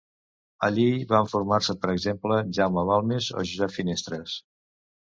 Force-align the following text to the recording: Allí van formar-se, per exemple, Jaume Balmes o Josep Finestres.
Allí 0.67 0.85
van 1.11 1.29
formar-se, 1.33 1.75
per 1.83 1.91
exemple, 1.97 2.41
Jaume 2.61 2.87
Balmes 2.91 3.31
o 3.43 3.47
Josep 3.53 3.79
Finestres. 3.79 4.43